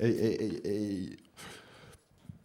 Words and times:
Et, 0.00 0.08
et- 0.08 0.44
et- 0.44 1.12
et- 1.12 1.16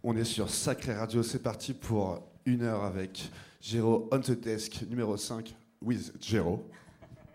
on 0.02 0.14
est 0.16 0.24
sur 0.24 0.50
Sacré 0.50 0.94
Radio, 0.94 1.22
c'est 1.22 1.42
parti 1.42 1.72
pour 1.74 2.22
une 2.44 2.62
heure 2.62 2.84
avec 2.84 3.30
Géro 3.60 4.08
on 4.12 4.20
the 4.20 4.32
desk 4.38 4.82
numéro 4.88 5.16
5 5.16 5.54
with 5.82 6.12
Géro. 6.22 6.68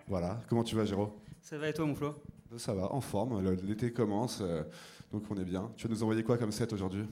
Voilà, 0.07 0.39
comment 0.47 0.63
tu 0.63 0.75
vas 0.75 0.85
Géro 0.85 1.17
Ça 1.41 1.57
va 1.57 1.69
et 1.69 1.73
toi, 1.73 1.85
mon 1.85 1.95
Flo? 1.95 2.15
Ça 2.57 2.73
va, 2.73 2.93
en 2.93 3.01
forme, 3.01 3.41
l'été 3.65 3.91
commence, 3.91 4.39
euh, 4.41 4.63
donc 5.11 5.23
on 5.31 5.35
est 5.37 5.45
bien. 5.45 5.71
Tu 5.75 5.87
vas 5.87 5.93
nous 5.93 6.03
envoyer 6.03 6.23
quoi 6.23 6.37
comme 6.37 6.51
set 6.51 6.71
aujourd'hui? 6.73 7.05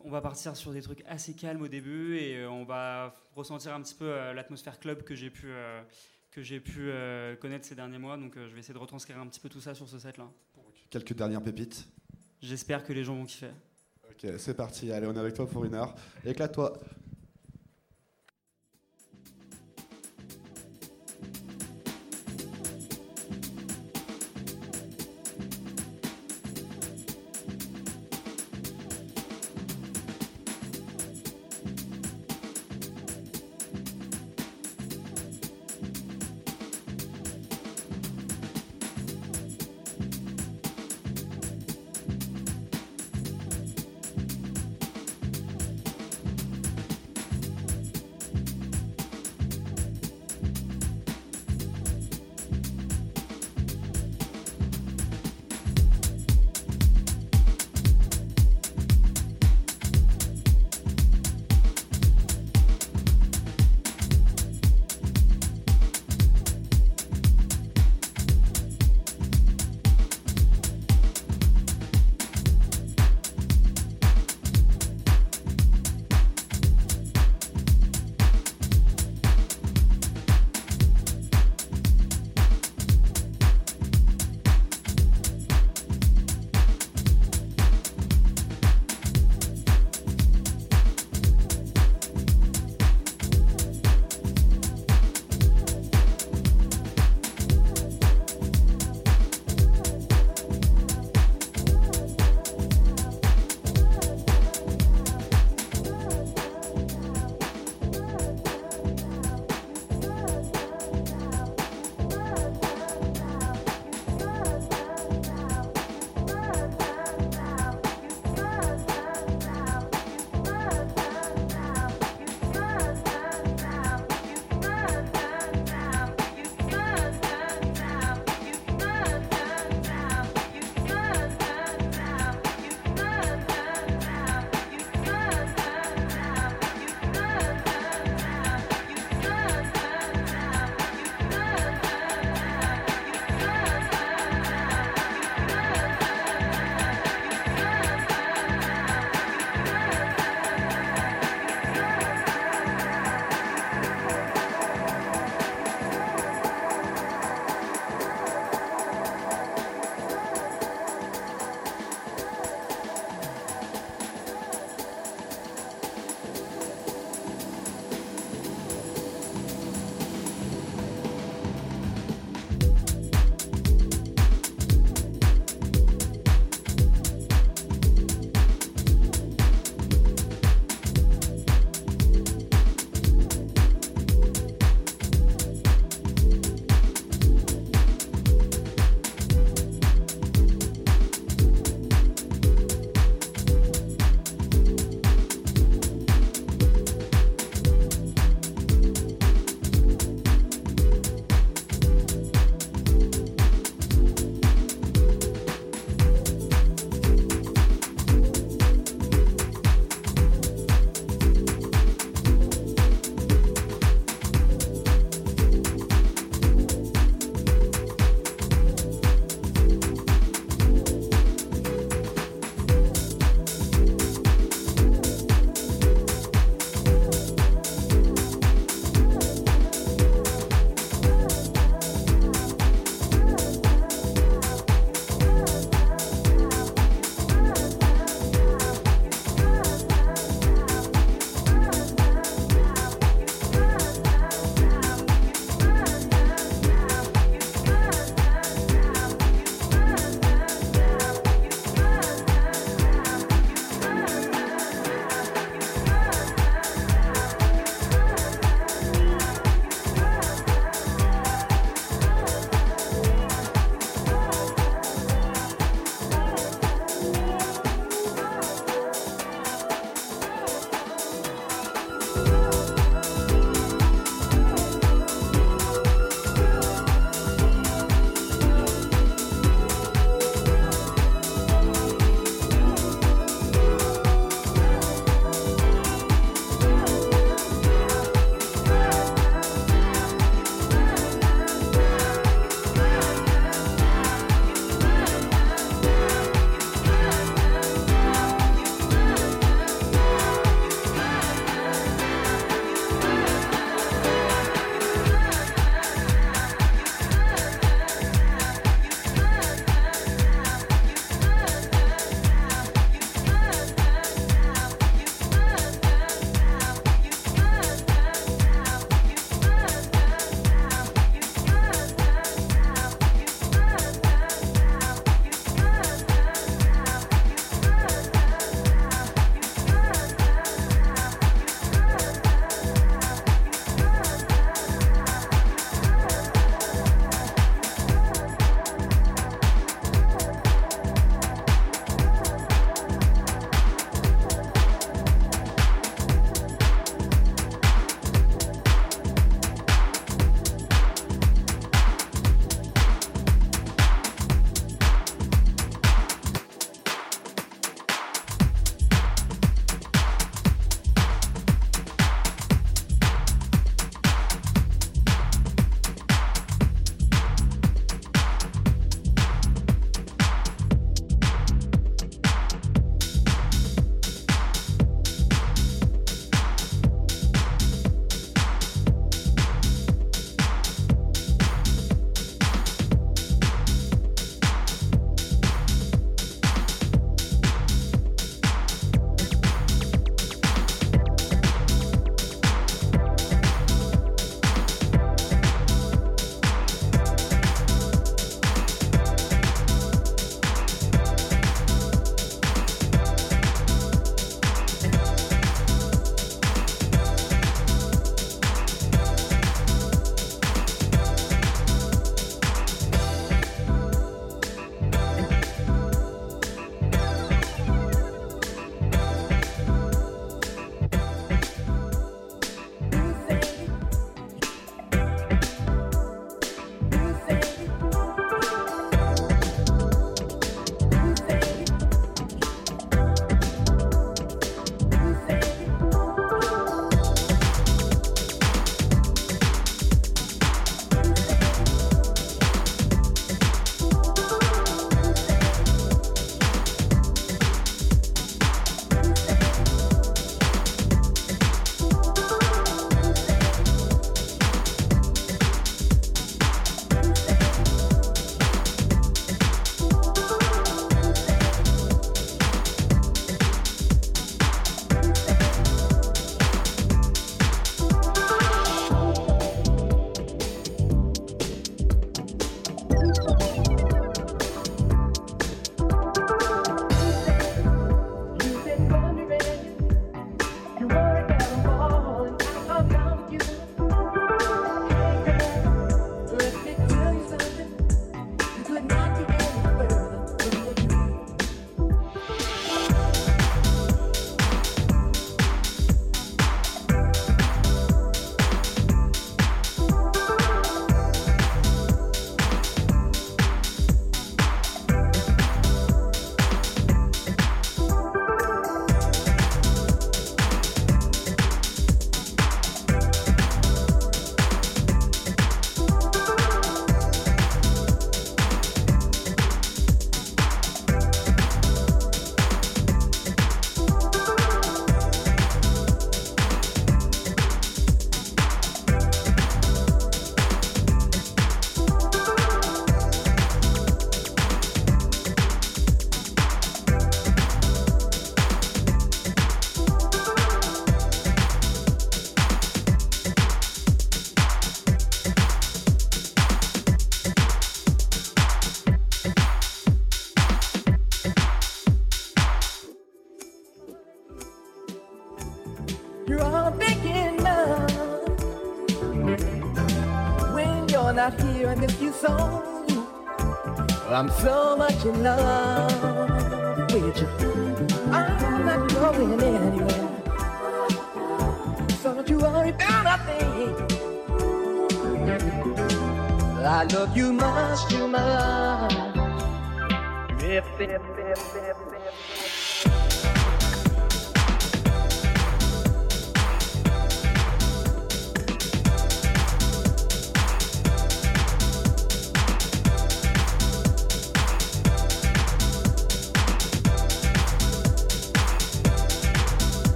On 0.00 0.10
va 0.10 0.20
partir 0.20 0.56
sur 0.56 0.72
des 0.72 0.80
trucs 0.82 1.04
assez 1.06 1.34
calmes 1.34 1.62
au 1.62 1.68
début 1.68 2.16
et 2.16 2.38
euh, 2.38 2.50
on 2.50 2.64
va 2.64 3.14
ressentir 3.36 3.74
un 3.74 3.82
petit 3.82 3.94
peu 3.94 4.06
euh, 4.06 4.32
l'atmosphère 4.32 4.80
club 4.80 5.02
que 5.02 5.14
j'ai 5.14 5.30
pu, 5.30 5.46
euh, 5.46 5.82
que 6.30 6.42
j'ai 6.42 6.58
pu 6.60 6.88
euh, 6.90 7.36
connaître 7.36 7.66
ces 7.66 7.74
derniers 7.74 7.98
mois. 7.98 8.16
Donc 8.16 8.34
je 8.36 8.52
vais 8.54 8.60
essayer 8.60 8.74
de 8.74 8.78
retranscrire 8.78 9.18
un 9.20 9.26
petit 9.26 9.40
peu 9.40 9.48
tout 9.48 9.60
ça 9.60 9.74
sur 9.74 9.88
ce 9.88 9.98
set-là. 9.98 10.28
Quelques 10.90 11.12
dernières 11.14 11.42
pépites? 11.42 11.86
J'espère 12.40 12.84
que 12.84 12.92
les 12.92 13.04
gens 13.04 13.14
vont 13.14 13.24
kiffer. 13.24 13.50
Ok, 14.10 14.30
c'est 14.38 14.54
parti, 14.54 14.92
allez, 14.92 15.06
on 15.06 15.14
est 15.14 15.18
avec 15.18 15.34
toi 15.34 15.48
pour 15.48 15.64
une 15.64 15.74
heure. 15.74 15.94
Éclate-toi 16.24 16.72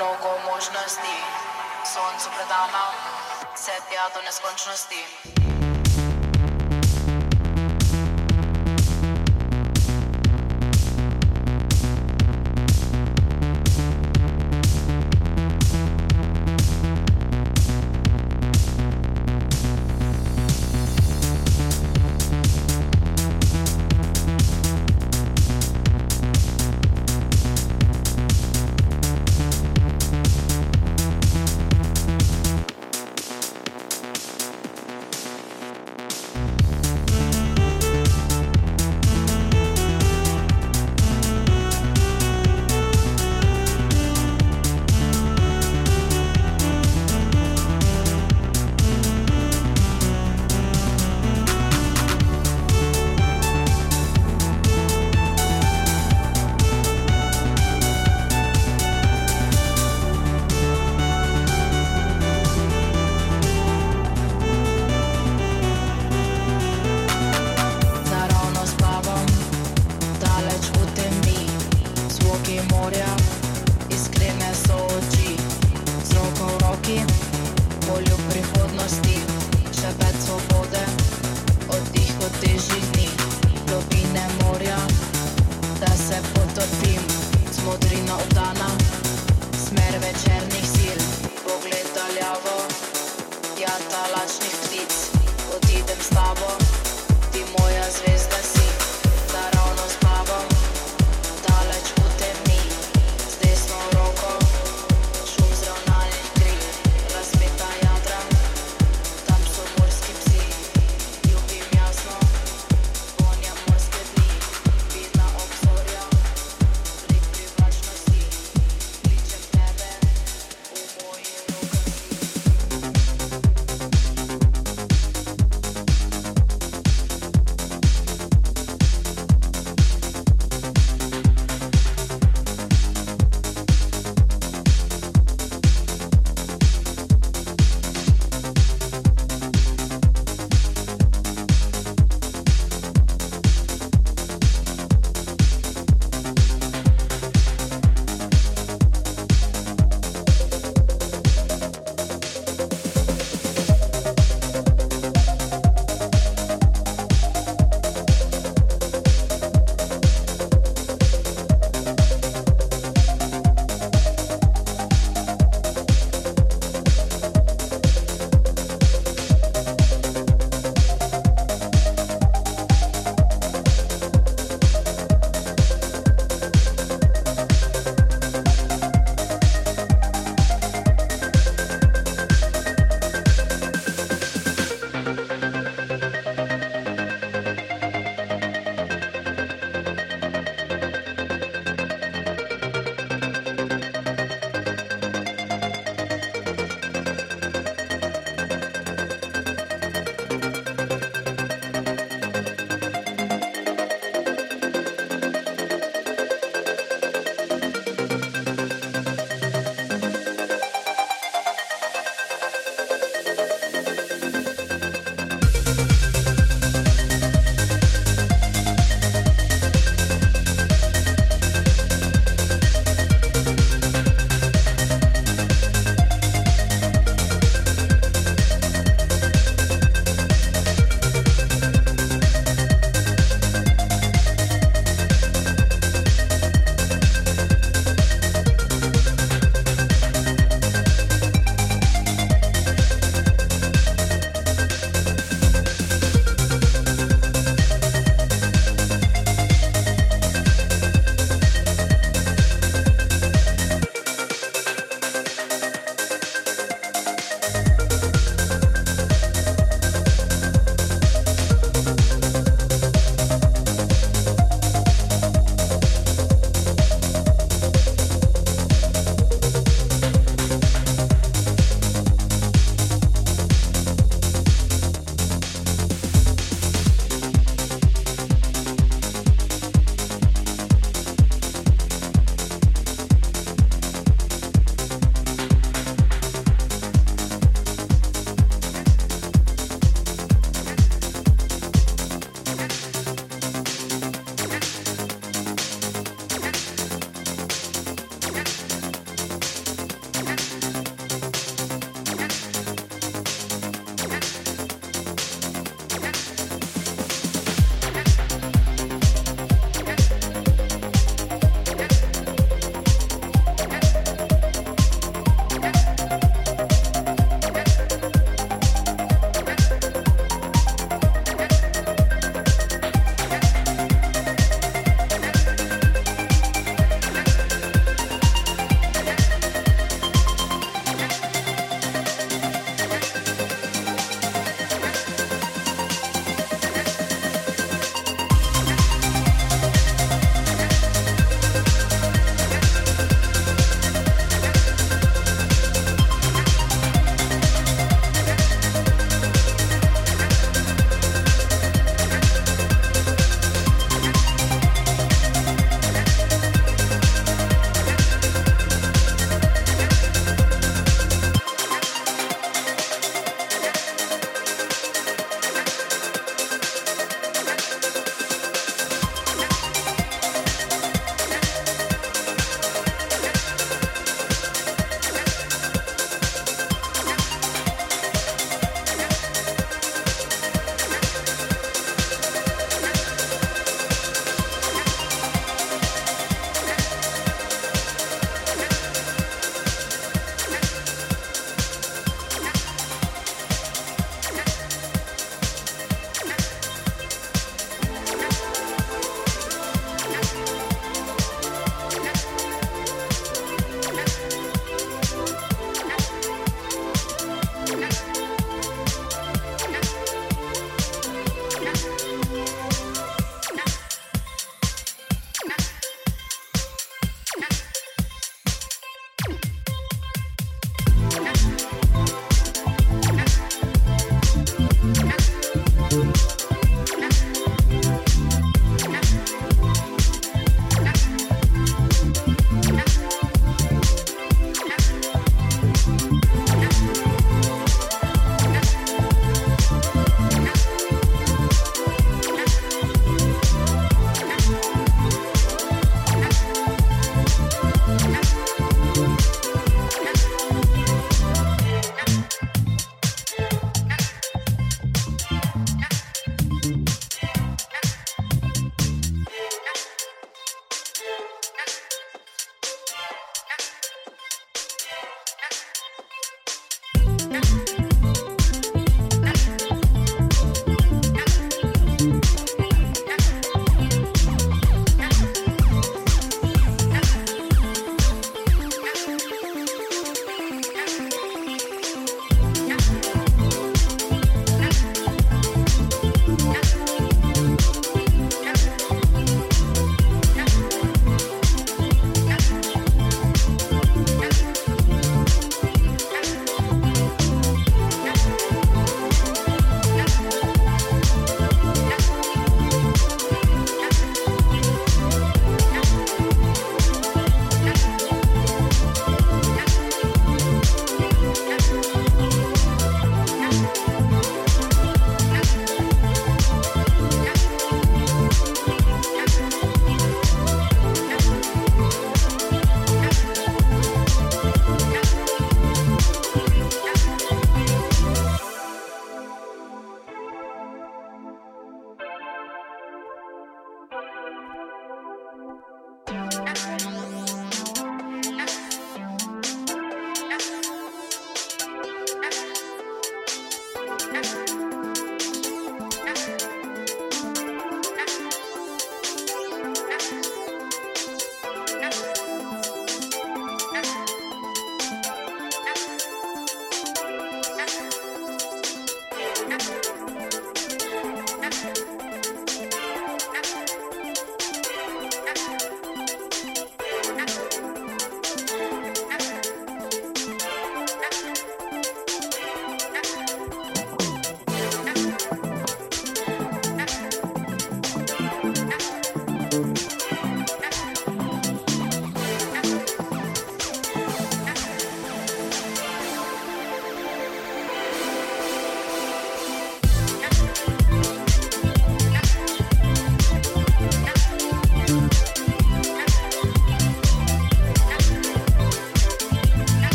mnogo 0.00 0.32
možnosti, 0.50 1.14
soncu 1.92 2.28
predana, 2.36 2.84
vse 3.54 3.72
tja 3.88 4.04
do 4.14 4.22
neskončnosti. 4.22 5.39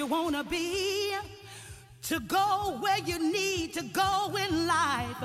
you 0.00 0.06
want 0.06 0.34
to 0.34 0.42
be, 0.44 1.12
to 2.00 2.18
go 2.20 2.74
where 2.80 2.98
you 3.00 3.18
need 3.18 3.70
to 3.74 3.82
go 3.82 4.34
in 4.34 4.66
life, 4.66 5.22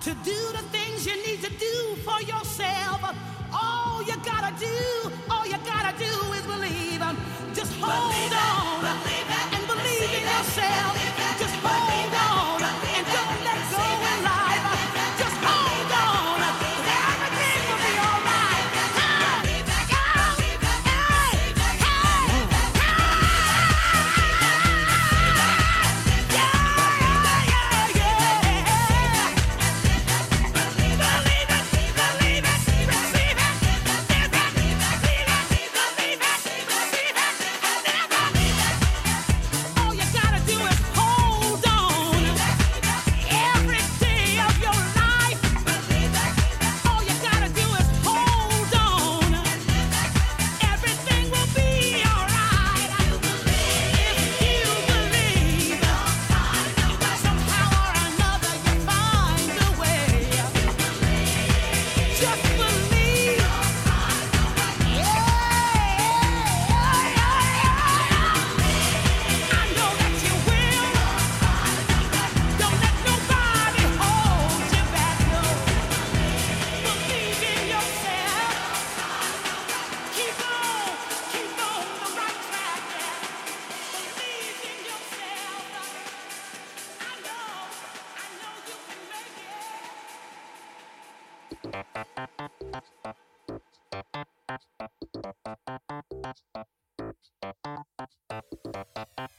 to 0.00 0.10
do 0.24 0.38
the 0.56 0.64
things 0.72 1.04
you 1.04 1.14
need 1.26 1.42
to 1.42 1.50
do 1.50 1.76
for 1.96 2.18
yourself. 2.22 3.14
All 3.52 4.02
you 4.04 4.16
gotta 4.24 4.54
do, 4.58 5.12
all 5.30 5.46
you 5.46 5.58
gotta 5.66 5.92
do 5.98 6.12
is 6.32 6.44
believe. 6.46 7.02
Just 7.52 7.74
hold 7.74 7.92
believe 7.92 8.32
on 8.32 8.86
it, 8.86 8.96
believe 9.04 9.28
it, 9.38 9.46
and 9.54 9.66
believe 9.68 10.10
in 10.18 10.22
yourself. 10.22 10.96
It, 10.96 11.16
believe 11.16 11.25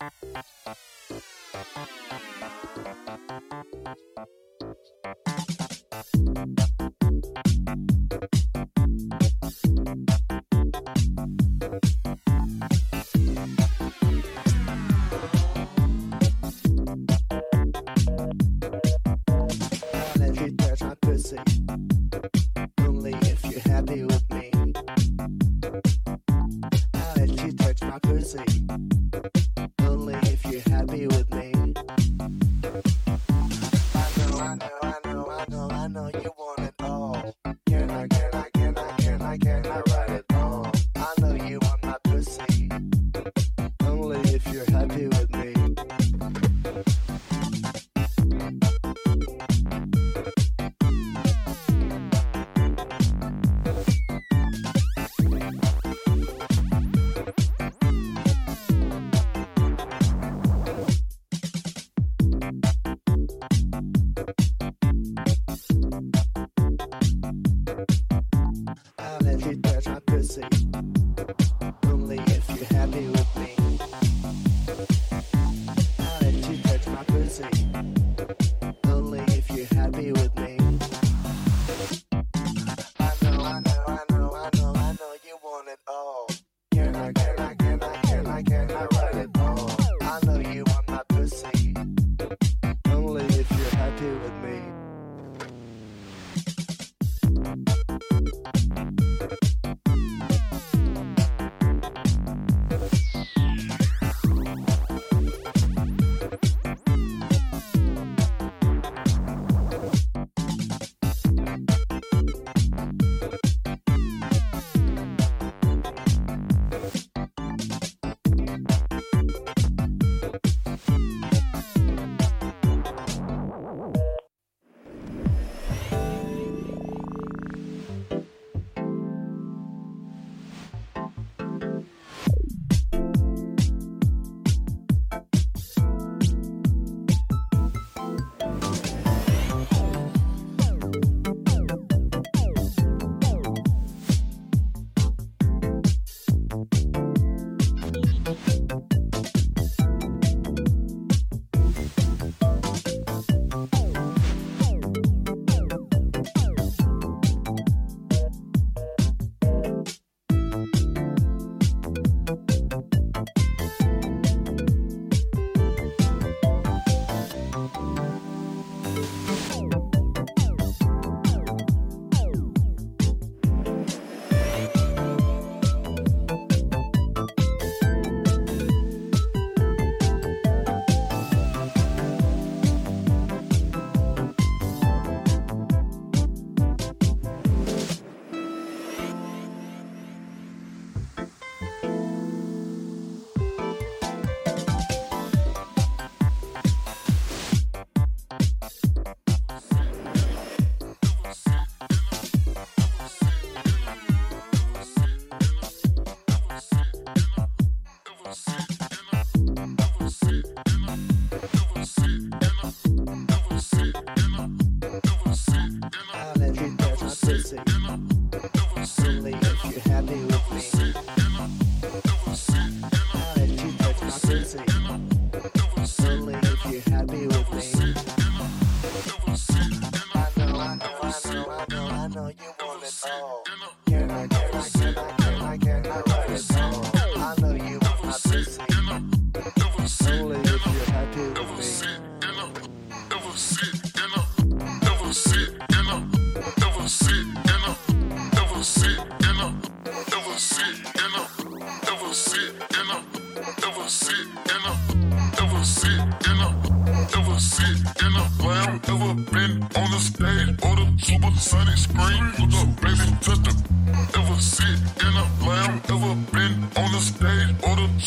Thank 0.09 0.45
you. 6.47 6.56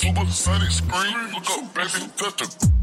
Supersonic 0.01 0.71
screen? 0.71 1.33
Look 1.33 1.51
up, 1.51 1.75
baby, 1.75 2.11
just 2.17 2.41
a, 2.41 2.80